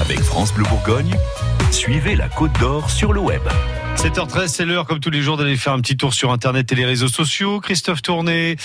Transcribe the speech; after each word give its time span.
Avec 0.00 0.20
France 0.20 0.54
Bleu 0.54 0.64
Bourgogne, 0.64 1.14
suivez 1.70 2.16
la 2.16 2.30
Côte 2.30 2.58
d'Or 2.58 2.90
sur 2.90 3.12
le 3.12 3.20
web. 3.20 3.42
7h13, 3.96 4.48
c'est 4.48 4.64
l'heure, 4.64 4.86
comme 4.86 4.98
tous 4.98 5.10
les 5.10 5.20
jours, 5.20 5.36
d'aller 5.36 5.58
faire 5.58 5.74
un 5.74 5.80
petit 5.80 5.98
tour 5.98 6.14
sur 6.14 6.32
Internet 6.32 6.72
et 6.72 6.74
les 6.74 6.86
réseaux 6.86 7.08
sociaux. 7.08 7.60
Christophe 7.60 8.00
Tourné. 8.00 8.56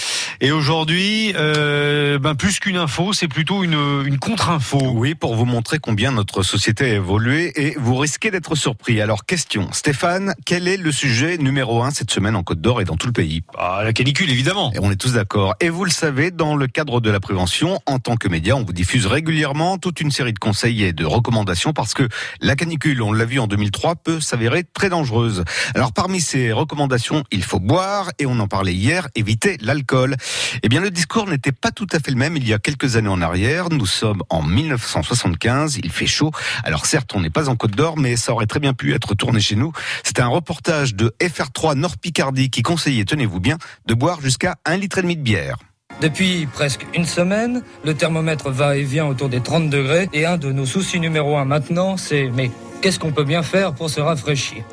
Et 0.41 0.51
aujourd'hui, 0.51 1.33
euh, 1.35 2.19
ben 2.19 2.35
plus 2.35 2.59
qu'une 2.59 2.77
info, 2.77 3.13
c'est 3.13 3.27
plutôt 3.27 3.63
une, 3.63 4.03
une 4.05 4.19
contre-info. 4.19 4.79
Oui, 4.93 5.15
pour 5.15 5.35
vous 5.35 5.45
montrer 5.45 5.79
combien 5.79 6.11
notre 6.11 6.43
société 6.43 6.91
a 6.91 6.93
évolué 6.95 7.51
et 7.55 7.75
vous 7.77 7.95
risquez 7.95 8.31
d'être 8.31 8.55
surpris. 8.55 8.99
Alors, 9.01 9.25
question. 9.25 9.71
Stéphane, 9.71 10.33
quel 10.45 10.67
est 10.67 10.77
le 10.77 10.91
sujet 10.91 11.37
numéro 11.37 11.83
un 11.83 11.91
cette 11.91 12.11
semaine 12.11 12.35
en 12.35 12.43
Côte 12.43 12.61
d'Or 12.61 12.81
et 12.81 12.85
dans 12.85 12.97
tout 12.97 13.07
le 13.07 13.13
pays? 13.13 13.43
Ah, 13.57 13.81
la 13.83 13.93
canicule, 13.93 14.29
évidemment. 14.29 14.71
Et 14.73 14.79
on 14.81 14.91
est 14.91 14.95
tous 14.95 15.13
d'accord. 15.13 15.55
Et 15.61 15.69
vous 15.69 15.85
le 15.85 15.91
savez, 15.91 16.31
dans 16.31 16.55
le 16.55 16.67
cadre 16.67 16.99
de 16.99 17.09
la 17.09 17.19
prévention, 17.19 17.79
en 17.85 17.99
tant 17.99 18.17
que 18.17 18.27
média, 18.27 18.55
on 18.55 18.63
vous 18.63 18.73
diffuse 18.73 19.05
régulièrement 19.05 19.77
toute 19.77 20.01
une 20.01 20.11
série 20.11 20.33
de 20.33 20.39
conseils 20.39 20.83
et 20.83 20.93
de 20.93 21.05
recommandations 21.05 21.73
parce 21.73 21.93
que 21.93 22.07
la 22.41 22.55
canicule, 22.55 23.01
on 23.01 23.13
l'a 23.13 23.25
vu 23.25 23.39
en 23.39 23.47
2003, 23.47 23.95
peut 23.95 24.19
s'avérer 24.19 24.63
très 24.63 24.89
dangereuse. 24.89 25.43
Alors 25.73 25.93
parmi 25.93 26.19
ces 26.19 26.51
recommandations, 26.51 27.23
il 27.31 27.43
faut 27.43 27.59
boire, 27.59 28.11
et 28.19 28.25
on 28.25 28.39
en 28.39 28.47
parlait 28.47 28.73
hier, 28.73 29.07
éviter 29.15 29.57
l'alcool. 29.61 30.15
Eh 30.63 30.69
bien 30.69 30.81
le 30.81 30.91
discours 30.91 31.27
n'était 31.27 31.51
pas 31.51 31.71
tout 31.71 31.87
à 31.91 31.99
fait 31.99 32.11
le 32.11 32.17
même 32.17 32.37
il 32.37 32.47
y 32.47 32.53
a 32.53 32.59
quelques 32.59 32.95
années 32.95 33.09
en 33.09 33.21
arrière. 33.21 33.69
Nous 33.69 33.85
sommes 33.85 34.23
en 34.29 34.41
1975, 34.41 35.77
il 35.83 35.91
fait 35.91 36.07
chaud. 36.07 36.31
Alors 36.63 36.85
certes, 36.85 37.11
on 37.15 37.21
n'est 37.21 37.29
pas 37.29 37.49
en 37.49 37.55
Côte 37.55 37.75
d'Or, 37.75 37.97
mais 37.97 38.15
ça 38.15 38.33
aurait 38.33 38.47
très 38.47 38.59
bien 38.59 38.73
pu 38.73 38.93
être 38.93 39.15
tourné 39.15 39.39
chez 39.39 39.55
nous. 39.55 39.71
C'était 40.03 40.21
un 40.21 40.27
reportage 40.27 40.95
de 40.95 41.13
FR3 41.21 41.75
Nord 41.75 41.97
Picardie 41.97 42.49
qui 42.49 42.61
conseillait, 42.61 43.05
tenez-vous 43.05 43.39
bien, 43.39 43.57
de 43.85 43.93
boire 43.93 44.21
jusqu'à 44.21 44.55
un 44.65 44.77
litre 44.77 44.99
et 44.99 45.01
demi 45.01 45.15
de 45.15 45.21
bière. 45.21 45.57
Depuis 46.01 46.45
presque 46.51 46.85
une 46.93 47.05
semaine, 47.05 47.63
le 47.85 47.93
thermomètre 47.93 48.49
va 48.49 48.75
et 48.75 48.83
vient 48.83 49.05
autour 49.05 49.29
des 49.29 49.41
30 49.41 49.69
degrés 49.69 50.09
et 50.13 50.25
un 50.25 50.37
de 50.37 50.51
nos 50.51 50.65
soucis 50.65 50.99
numéro 50.99 51.37
un 51.37 51.45
maintenant, 51.45 51.95
c'est 51.95 52.29
mais 52.33 52.51
qu'est-ce 52.81 52.99
qu'on 52.99 53.13
peut 53.13 53.23
bien 53.23 53.43
faire 53.43 53.73
pour 53.73 53.89
se 53.89 54.01
rafraîchir? 54.01 54.63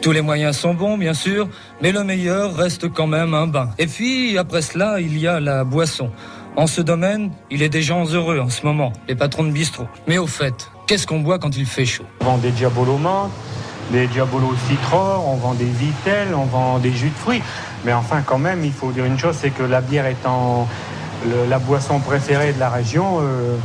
Tous 0.00 0.12
les 0.12 0.22
moyens 0.22 0.56
sont 0.56 0.74
bons, 0.74 0.96
bien 0.96 1.14
sûr, 1.14 1.48
mais 1.82 1.92
le 1.92 2.04
meilleur 2.04 2.54
reste 2.54 2.92
quand 2.92 3.06
même 3.06 3.34
un 3.34 3.46
bain. 3.46 3.70
Et 3.78 3.86
puis, 3.86 4.38
après 4.38 4.62
cela, 4.62 5.00
il 5.00 5.18
y 5.18 5.26
a 5.26 5.40
la 5.40 5.64
boisson. 5.64 6.10
En 6.56 6.66
ce 6.66 6.80
domaine, 6.80 7.30
il 7.50 7.62
est 7.62 7.68
des 7.68 7.82
gens 7.82 8.06
heureux 8.06 8.38
en 8.38 8.48
ce 8.48 8.64
moment, 8.64 8.92
les 9.08 9.14
patrons 9.14 9.44
de 9.44 9.50
bistrot. 9.50 9.88
Mais 10.06 10.18
au 10.18 10.26
fait, 10.26 10.70
qu'est-ce 10.86 11.06
qu'on 11.06 11.20
boit 11.20 11.38
quand 11.38 11.56
il 11.56 11.66
fait 11.66 11.84
chaud? 11.84 12.04
On 12.20 12.24
vend 12.24 12.38
des 12.38 12.50
diabolos 12.50 12.98
menthe, 12.98 13.30
des 13.90 14.06
diabolos 14.06 14.54
citron, 14.68 15.22
on 15.26 15.36
vend 15.36 15.54
des 15.54 15.64
vitelles, 15.64 16.34
on 16.34 16.44
vend 16.44 16.78
des 16.78 16.92
jus 16.92 17.10
de 17.10 17.14
fruits. 17.14 17.42
Mais 17.84 17.92
enfin, 17.92 18.22
quand 18.24 18.38
même, 18.38 18.64
il 18.64 18.72
faut 18.72 18.90
dire 18.90 19.04
une 19.04 19.18
chose, 19.18 19.36
c'est 19.38 19.50
que 19.50 19.62
la 19.62 19.80
bière 19.80 20.06
étant 20.06 20.66
la 21.48 21.58
boisson 21.58 21.98
préférée 21.98 22.52
de 22.52 22.60
la 22.60 22.70
région, 22.70 23.18
euh, 23.20 23.56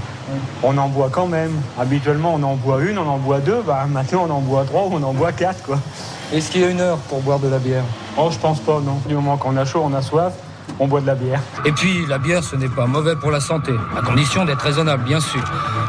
on 0.63 0.77
en 0.77 0.89
boit 0.89 1.09
quand 1.11 1.27
même. 1.27 1.51
Habituellement, 1.79 2.33
on 2.35 2.43
en 2.43 2.55
boit 2.55 2.81
une, 2.81 2.97
on 2.97 3.07
en 3.07 3.17
boit 3.17 3.39
deux. 3.39 3.61
Bah, 3.65 3.85
maintenant, 3.89 4.27
on 4.27 4.33
en 4.33 4.41
boit 4.41 4.63
trois 4.65 4.83
ou 4.83 4.91
on 4.93 5.03
en 5.03 5.13
boit 5.13 5.31
quatre, 5.31 5.63
quoi. 5.63 5.79
Est-ce 6.33 6.49
qu'il 6.49 6.61
y 6.61 6.63
a 6.63 6.69
une 6.69 6.79
heure 6.79 6.97
pour 6.97 7.21
boire 7.21 7.39
de 7.39 7.49
la 7.49 7.59
bière? 7.59 7.83
Oh, 8.17 8.29
je 8.31 8.39
pense 8.39 8.61
pas, 8.61 8.79
non. 8.79 9.01
Du 9.05 9.15
moment 9.15 9.35
qu'on 9.35 9.57
a 9.57 9.65
chaud, 9.65 9.81
on 9.83 9.93
a 9.93 10.01
soif, 10.01 10.31
on 10.79 10.87
boit 10.87 11.01
de 11.01 11.07
la 11.07 11.15
bière. 11.15 11.41
Et 11.65 11.73
puis, 11.73 12.05
la 12.07 12.19
bière, 12.19 12.41
ce 12.41 12.55
n'est 12.55 12.69
pas 12.69 12.85
mauvais 12.85 13.17
pour 13.17 13.31
la 13.31 13.41
santé, 13.41 13.73
à 13.97 14.01
condition 14.01 14.45
d'être 14.45 14.61
raisonnable, 14.61 15.03
bien 15.03 15.19
sûr. 15.19 15.43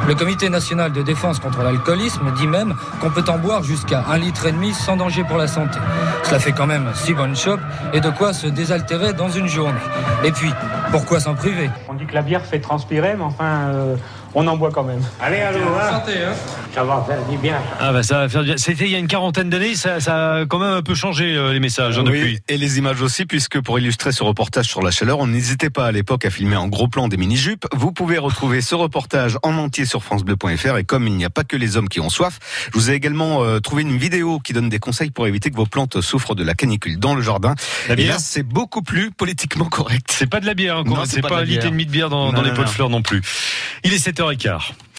Le 0.09 0.17
Comité 0.17 0.49
national 0.49 0.93
de 0.93 1.01
défense 1.03 1.39
contre 1.39 1.63
l'alcoolisme 1.63 2.33
dit 2.37 2.49
même 2.49 2.75
qu'on 3.01 3.11
peut 3.11 3.25
en 3.29 3.39
boire 3.39 3.63
jusqu'à 3.63 4.05
un 4.09 4.19
litre 4.19 4.47
et 4.47 4.51
demi 4.51 4.73
sans 4.73 4.97
danger 4.97 5.23
pour 5.23 5.39
la 5.39 5.47
santé. 5.47 5.79
Cela 6.25 6.41
fait 6.41 6.51
quand 6.51 6.67
même 6.67 6.91
six 6.95 7.15
bonnes 7.15 7.37
chopes 7.37 7.61
et 7.93 8.01
de 8.01 8.11
quoi 8.11 8.33
se 8.33 8.49
désaltérer 8.49 9.13
dans 9.13 9.29
une 9.29 9.47
journée. 9.47 9.79
Et 10.25 10.33
puis, 10.33 10.53
pourquoi 10.91 11.21
s'en 11.21 11.35
priver? 11.35 11.71
On 11.89 11.95
dit 11.95 12.07
que 12.07 12.15
la 12.15 12.23
bière 12.23 12.45
fait 12.45 12.59
transpirer, 12.59 13.15
mais 13.17 13.25
enfin, 13.25 13.69
euh, 13.69 13.95
on 14.35 14.47
en 14.47 14.57
boit 14.57 14.71
quand 14.71 14.83
même. 14.83 15.01
Allez, 15.21 15.41
allô, 15.41 15.61
hein. 15.61 15.91
santé, 15.91 16.13
hein 16.25 16.33
Ça 16.75 16.85
va 16.85 17.05
faire 17.07 17.25
du 17.27 17.37
bien. 17.37 17.57
Ah 17.79 17.93
bah 17.93 18.03
ça 18.03 18.19
va 18.19 18.29
faire 18.29 18.41
du 18.43 18.49
bien. 18.49 18.57
C'était 18.57 18.85
il 18.85 18.91
y 18.91 18.95
a 18.95 18.99
une 18.99 19.07
quarantaine 19.07 19.51
d'années, 19.51 19.75
ça, 19.75 20.01
ça 20.01 20.35
a 20.35 20.47
quand 20.47 20.59
même 20.59 20.73
un 20.73 20.83
peu 20.83 20.95
changé 20.95 21.35
euh, 21.37 21.53
les 21.53 21.61
messages 21.61 21.99
hein, 21.99 22.05
Oui, 22.07 22.19
depuis. 22.19 22.41
et 22.49 22.57
les 22.57 22.79
images 22.79 23.03
aussi, 23.03 23.27
puisque 23.27 23.61
pour 23.61 23.79
illustrer 23.79 24.13
ce 24.13 24.23
reportage 24.23 24.67
sur 24.67 24.83
la 24.83 24.91
chaleur, 24.91 25.19
on 25.19 25.27
n'hésitait 25.27 25.71
pas 25.71 25.87
à 25.87 25.93
l'époque 25.93 26.25
à 26.25 26.31
filmer 26.31 26.57
en 26.57 26.69
gros 26.69 26.89
plan 26.89 27.09
des 27.09 27.17
mini-jupes. 27.17 27.67
Vous 27.73 27.93
pouvez 27.93 28.19
retrouver 28.19 28.61
ce 28.61 28.75
reportage 28.75 29.39
en 29.43 29.57
entier 29.57 29.85
sur 29.85 30.03
francebleu.fr 30.03 30.77
et 30.79 30.85
comme 30.85 31.07
il 31.07 31.15
n'y 31.15 31.25
a 31.25 31.31
pas 31.31 31.45
que 31.45 31.57
les 31.57 31.77
hommes 31.77 31.89
qui 31.89 32.01
ont 32.01 32.11
soif, 32.11 32.39
je 32.73 32.79
vous 32.79 32.91
ai 32.91 32.95
également 32.95 33.43
euh, 33.45 33.61
trouvé 33.61 33.83
une 33.83 33.97
vidéo 33.99 34.39
qui 34.39 34.53
donne 34.53 34.69
des 34.69 34.79
conseils 34.79 35.11
pour 35.11 35.27
éviter 35.27 35.51
que 35.51 35.57
vos 35.57 35.67
plantes 35.67 36.01
souffrent 36.01 36.35
de 36.35 36.45
la 36.45 36.55
canicule 36.55 36.99
dans 36.99 37.15
le 37.15 37.23
jardin. 37.23 37.55
La 37.89 37.95
et 37.95 37.97
bière 37.97 38.15
là, 38.15 38.19
c'est 38.19 38.43
beaucoup 38.43 38.83
plus 38.83 39.11
politiquement 39.11 39.67
correct. 39.67 40.07
C'est 40.11 40.27
pas 40.27 40.41
de 40.41 40.47
la 40.47 40.55
bière, 40.55 40.79
hein, 40.79 40.85
c'est 41.05 41.17
c'est 41.17 41.21
pas 41.21 41.29
pas, 41.29 41.35
de 41.37 41.41
la 41.41 41.47
un 41.47 41.51
litre 41.51 41.67
et 41.67 41.71
demi 41.71 41.87
de 41.87 41.91
bière 41.91 42.09
dans, 42.09 42.27
Non, 42.27 42.33
dans 42.33 42.43
les 42.43 42.53
pots 42.53 42.65
de 42.65 42.69
fleurs 42.69 42.91
non 42.91 43.03
plus. 43.03 43.21
Il 43.85 43.93
est 43.93 43.99
7h15. 44.23 44.83